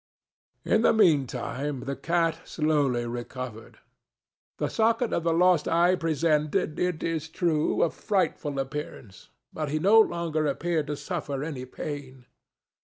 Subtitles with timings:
[0.65, 3.77] In the meantime the cat slowly recovered.
[4.57, 9.77] The socket of the lost eye presented, it is true, a frightful appearance, but he
[9.77, 12.25] no longer appeared to suffer any pain.